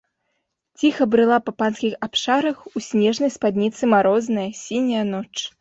Ціха 0.79 1.05
брыла 1.15 1.37
па 1.49 1.53
панскіх 1.59 1.93
абшарах 2.07 2.57
у 2.75 2.85
снежнай 2.87 3.33
спадніцы 3.39 3.83
марозная 3.93 4.51
сіняя 4.65 5.05
ноч. 5.15 5.29